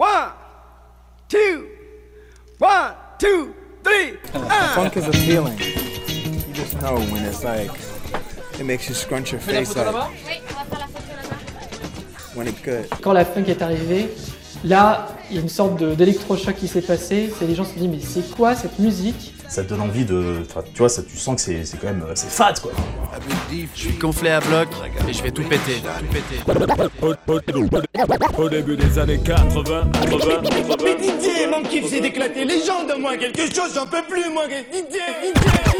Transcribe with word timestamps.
One, 0.00 0.32
two, 1.28 1.68
one, 2.58 2.94
two, 3.18 3.54
three. 3.84 4.16
Funk 4.74 4.96
is 4.96 5.06
a 5.06 5.12
feeling. 5.12 5.58
You 5.58 6.54
just 6.54 6.80
know 6.80 6.94
when 7.12 7.22
it's 7.26 7.44
like 7.44 7.70
it 8.58 8.64
makes 8.64 8.88
you 8.88 8.94
scrunch 8.94 9.30
your 9.30 9.42
face 9.42 9.76
like 9.76 9.94
when 12.34 12.48
it's 12.48 12.62
good. 12.62 12.88
Quand 13.02 13.12
la 13.12 13.26
funk 13.26 13.44
est 13.48 13.60
arrivée, 13.60 14.08
là, 14.64 15.08
il 15.28 15.36
y 15.36 15.38
a 15.38 15.42
une 15.42 15.50
sorte 15.50 15.76
d'électrochoc 15.76 16.56
qui 16.56 16.66
s'est 16.66 16.80
passé. 16.80 17.30
C'est 17.38 17.46
les 17.46 17.54
gens 17.54 17.64
se 17.64 17.74
sont 17.74 17.80
dit 17.80 17.88
mais 17.88 18.00
c'est 18.00 18.30
quoi 18.34 18.54
cette 18.54 18.78
musique? 18.78 19.34
Ça 19.50 19.64
te 19.64 19.68
donne 19.70 19.80
envie 19.80 20.04
de. 20.04 20.36
enfin, 20.48 20.62
tu 20.72 20.78
vois, 20.78 20.88
ça, 20.88 21.02
tu 21.02 21.16
sens 21.16 21.34
que 21.34 21.40
c'est 21.40 21.64
c'est 21.64 21.76
quand 21.80 21.88
même. 21.88 22.04
euh, 22.08 22.12
C'est 22.14 22.30
fat 22.30 22.54
quoi. 22.62 22.70
Je 23.74 23.80
suis 23.80 23.92
gonflé 23.94 24.30
à 24.30 24.38
bloc 24.40 24.68
et 25.08 25.12
je 25.12 25.22
vais 25.24 25.32
tout 25.32 25.42
péter. 25.42 25.82
Tout 25.82 26.06
péter. 26.12 26.40
Au 28.38 28.48
début 28.48 28.76
des 28.76 28.96
années 28.98 29.18
80, 29.18 29.90
80, 29.92 30.40
Mais 30.84 30.94
Didier, 30.94 31.46
mon 31.50 31.62
kiff 31.68 31.86
c'est 31.88 32.00
d'éclater 32.00 32.44
les 32.44 32.64
gens, 32.64 32.86
donne-moi 32.86 33.16
quelque 33.16 33.52
chose, 33.52 33.72
j'en 33.74 33.86
peux 33.86 34.02
plus 34.08 34.30
moi, 34.32 34.44
Didier, 34.46 34.62
Didier, 34.72 35.79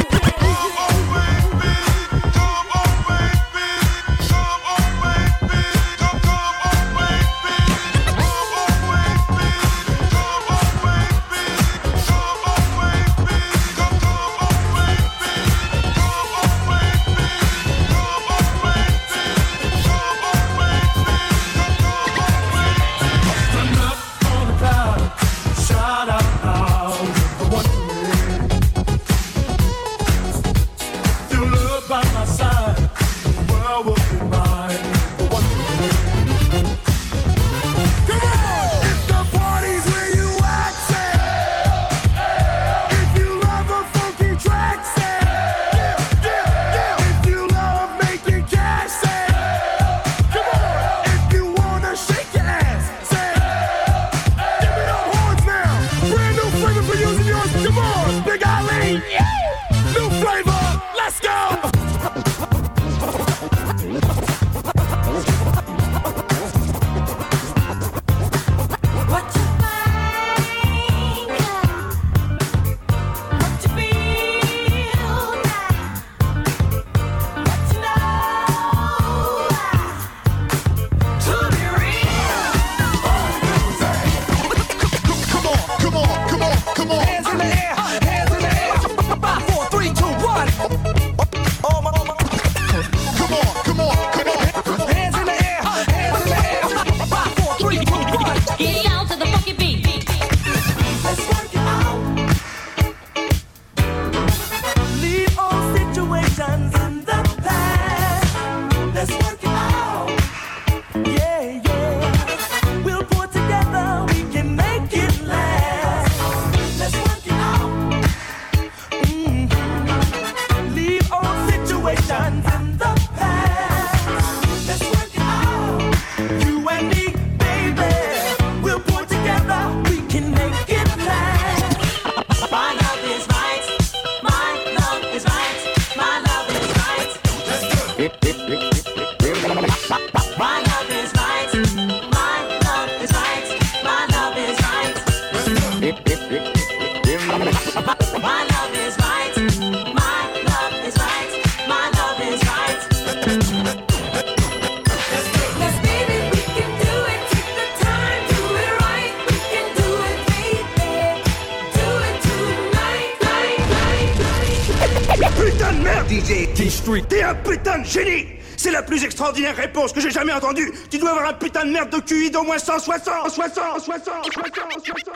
extraordinaire 169.41 169.56
réponse 169.56 169.93
que 169.93 170.01
j'ai 170.01 170.11
jamais 170.11 170.33
entendue. 170.33 170.73
Tu 170.91 170.99
dois 170.99 171.11
avoir 171.11 171.31
un 171.31 171.34
putain 171.34 171.65
de 171.65 171.71
merde 171.71 171.91
de 171.91 172.01
QI 172.01 172.31
d'au 172.31 172.43
moins 172.43 172.59
160 172.59 173.31
60 173.31 173.81
60 173.81 174.33
60 174.33 174.87
60 174.87 175.09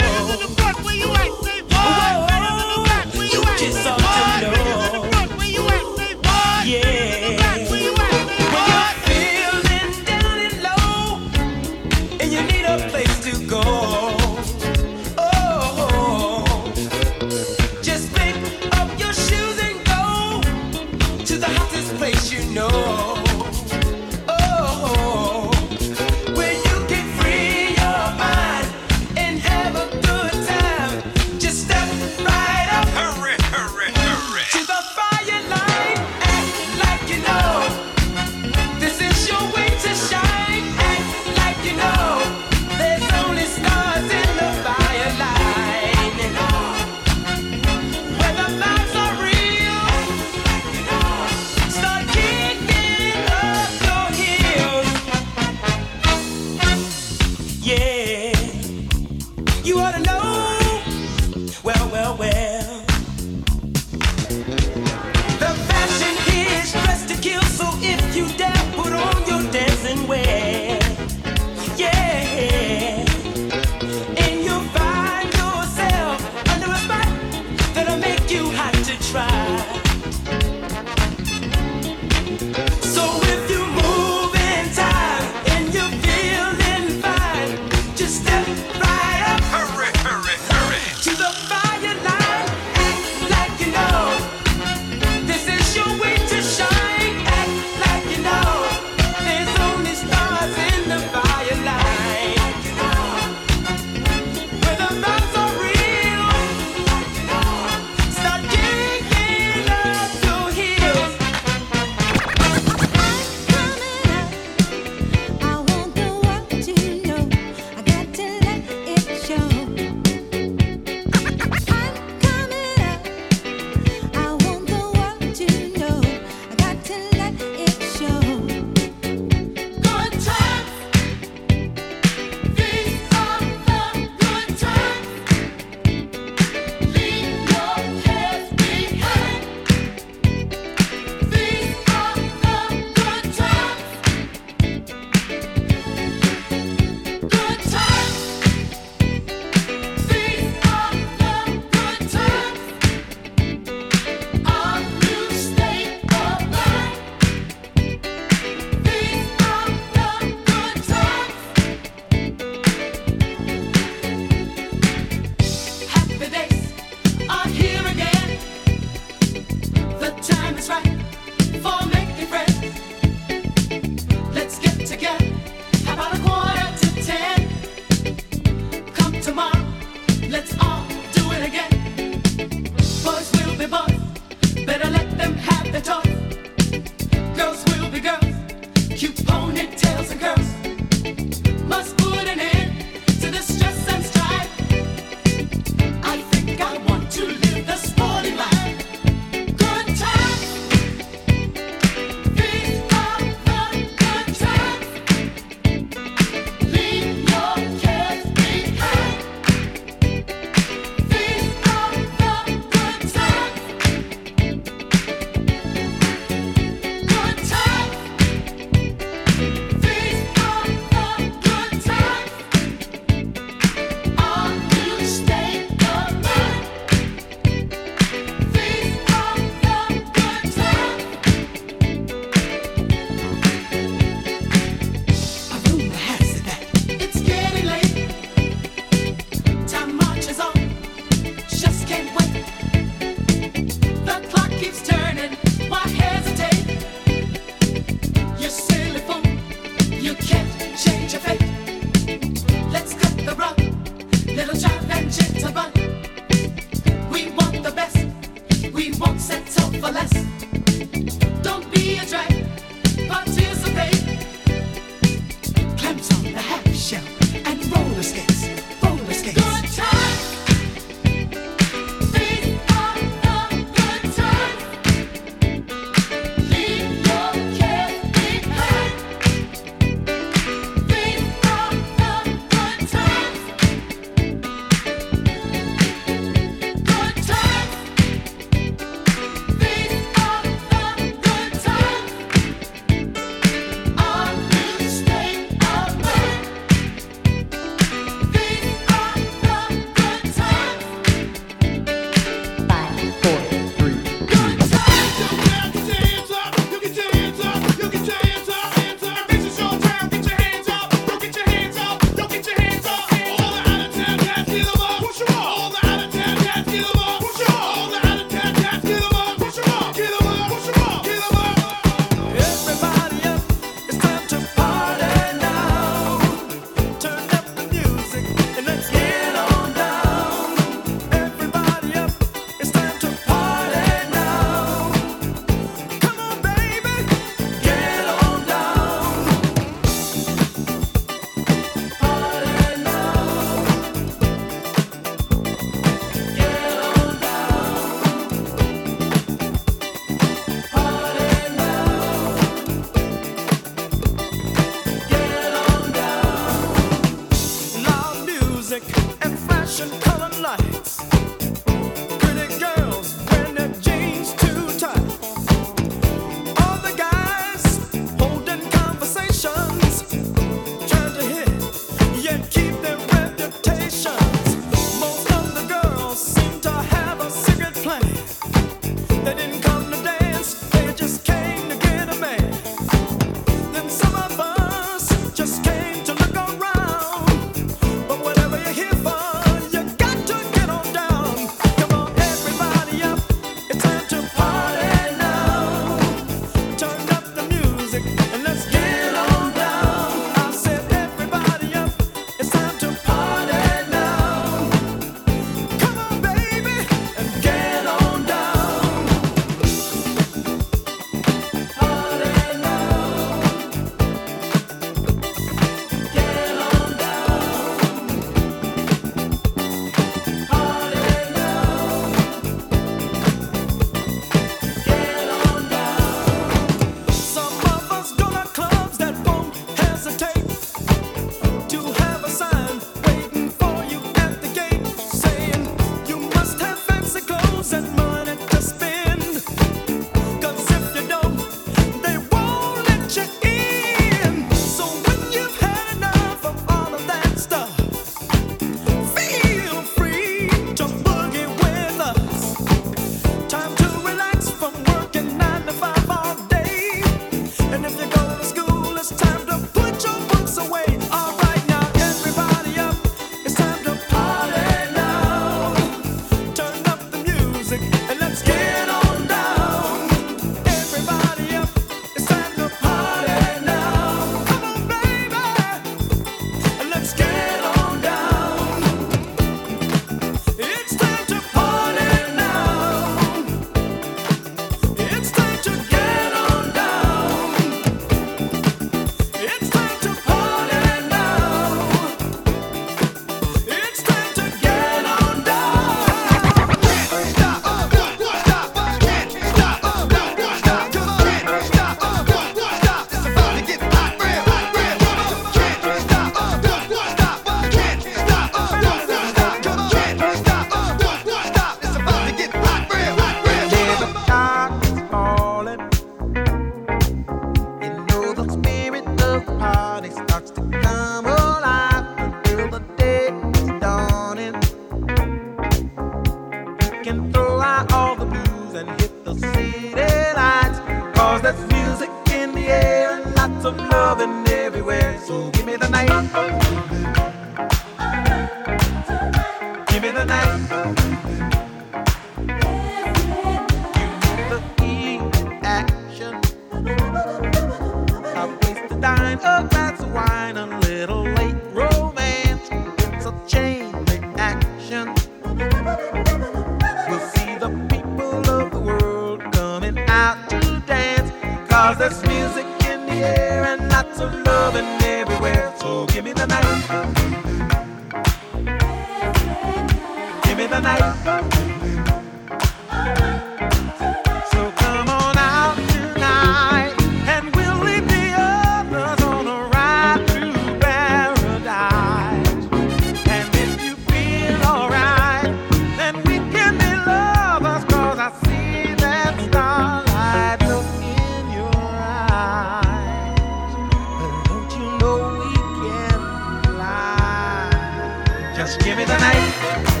Give 598.79 598.97
me 598.97 599.03
the 599.05 599.17
night. 599.17 600.00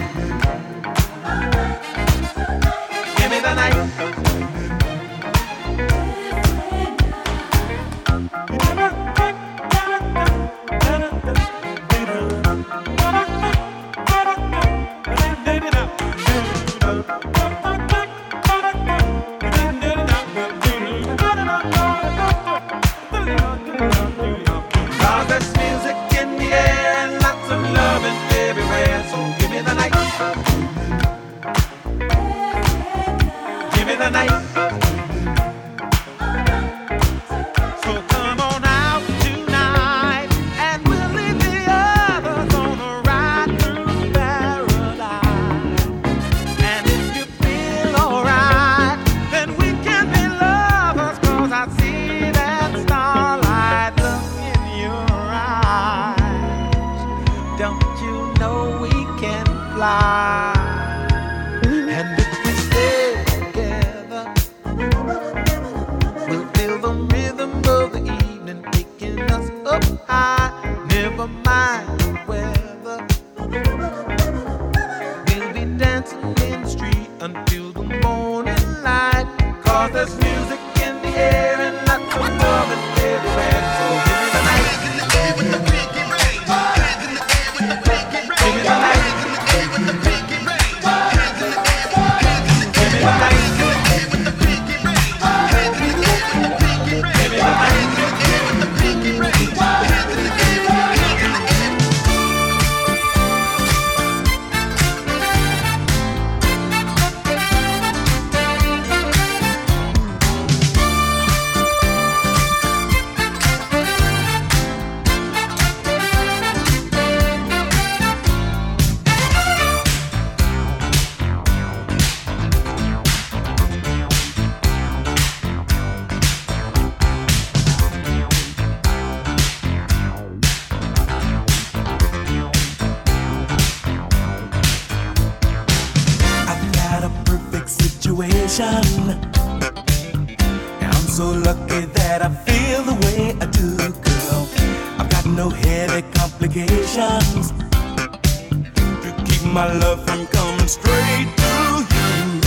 my 149.53 149.73
love 149.73 150.05
from 150.05 150.25
coming 150.27 150.67
straight 150.67 151.27
to 151.35 151.85
you. 151.93 152.41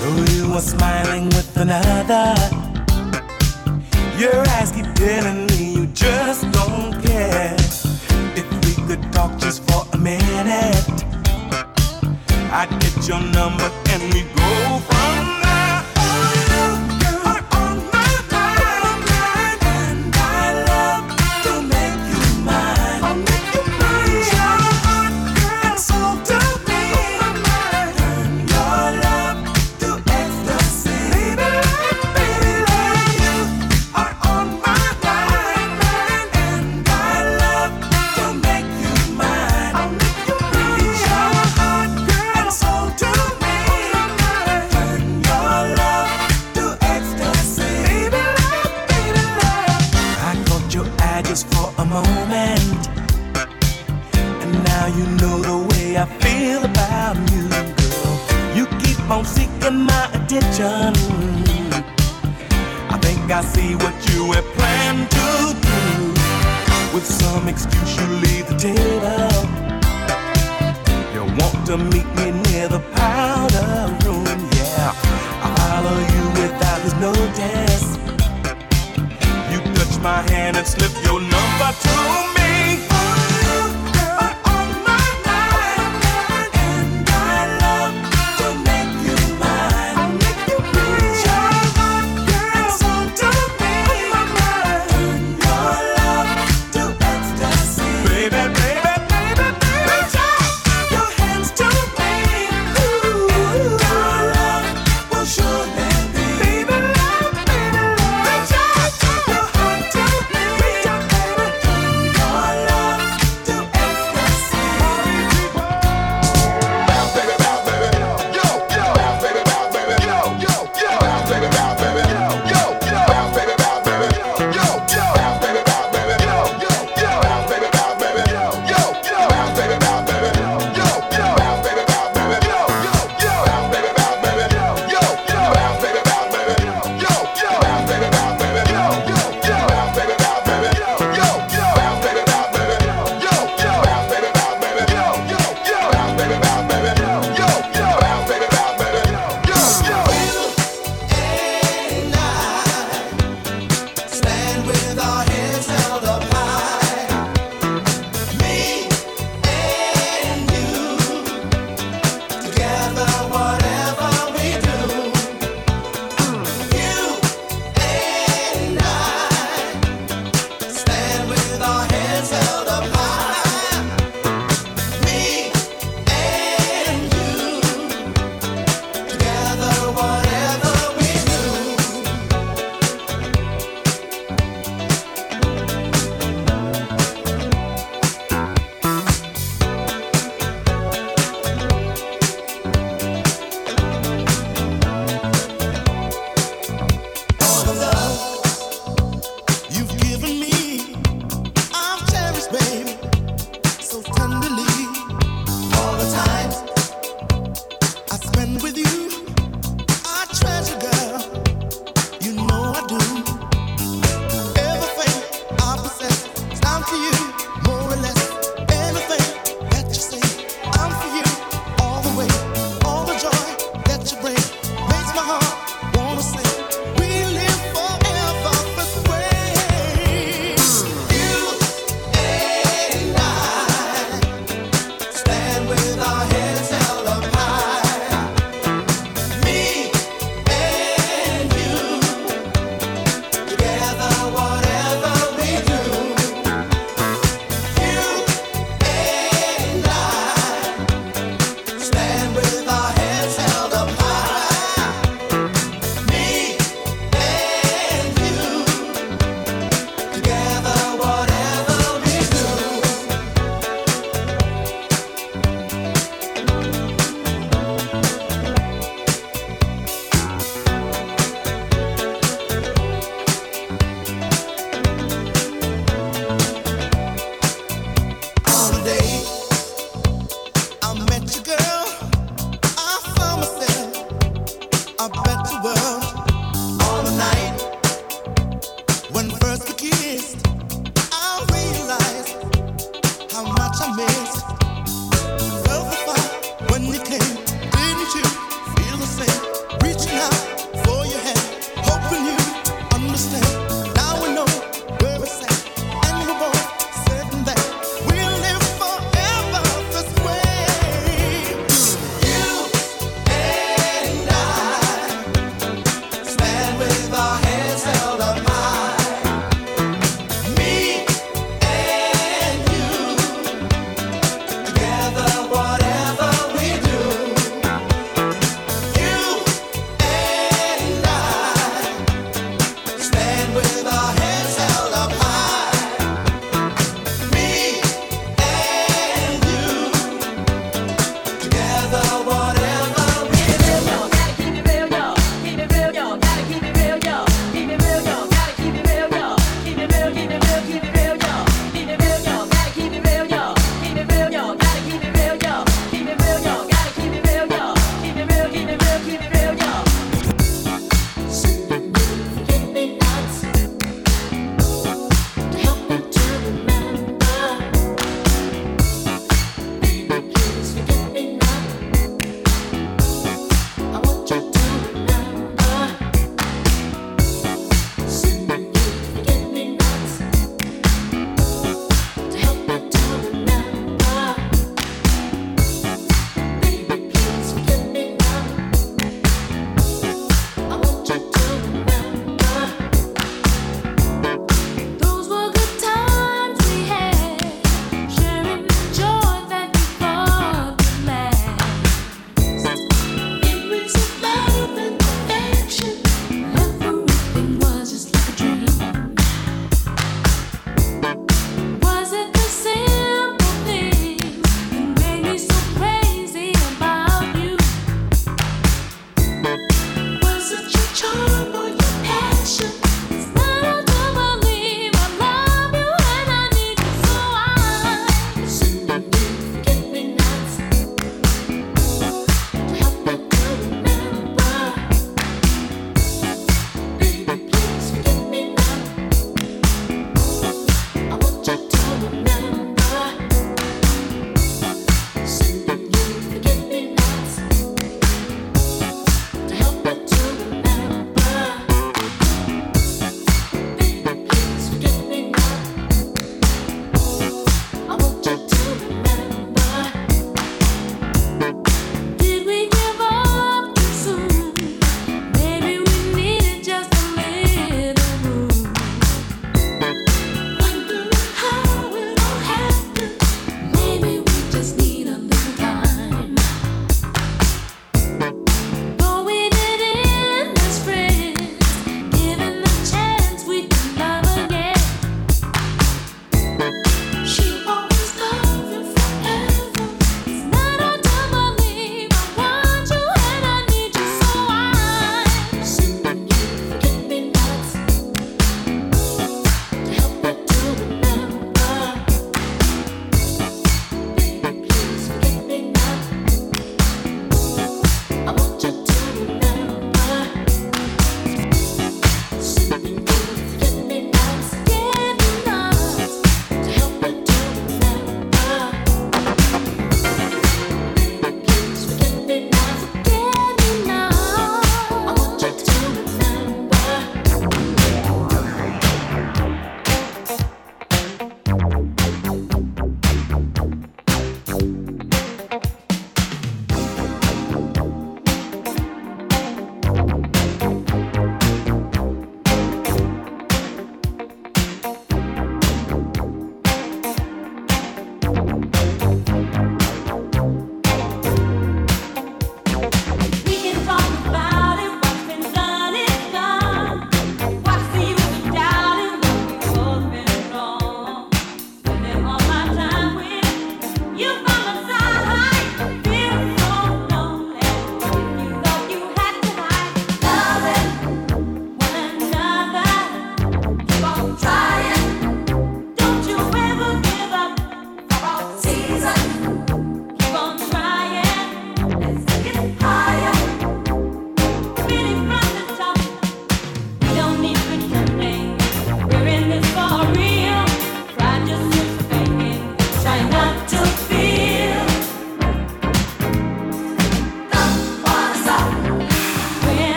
Though 0.00 0.32
you 0.32 0.52
are 0.54 0.60
smiling 0.60 1.26
with 1.26 1.56
another, 1.56 2.34
your 4.16 4.38
eyes 4.50 4.70
keep 4.70 4.86
telling 4.94 5.46
me 5.46 5.74
you 5.74 5.86
just 5.86 6.42
don't 6.52 6.92
care. 7.02 7.56
If 8.36 8.46
we 8.64 8.74
could 8.86 9.12
talk 9.12 9.38
just 9.38 9.68
for 9.68 9.86
a 9.92 9.98
minute, 9.98 11.04
I'd 12.52 12.70
get 12.80 13.08
your 13.08 13.20
number 13.20 13.68
and 13.90 14.02
we'd 14.14 14.30
go 14.36 14.78
from 14.86 15.19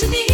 to 0.00 0.08
me. 0.08 0.29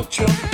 Without 0.00 0.49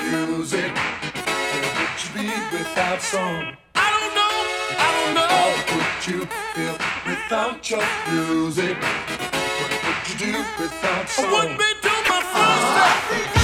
music. 0.00 0.72
Where 0.74 1.70
would 1.76 1.94
you 2.02 2.10
be 2.14 2.56
without 2.56 3.00
song? 3.00 3.56
I 3.74 3.86
don't 3.94 4.14
know, 4.18 4.34
I 4.78 4.88
don't 4.96 5.14
know. 5.14 5.26
How 5.26 5.48
would 5.76 6.06
you 6.06 6.20
feel 6.54 6.76
without 7.06 7.70
your 7.70 7.84
music? 8.12 8.76
What 9.60 9.72
would 9.84 10.02
you 10.08 10.32
do 10.32 10.38
without 10.60 11.08
song? 11.08 11.24
I 11.24 11.32
wouldn't 11.32 11.58
be 11.58 11.70
doing 11.82 12.06
my 12.08 12.20
first 12.32 13.22
step. 13.22 13.36
Ah. 13.36 13.43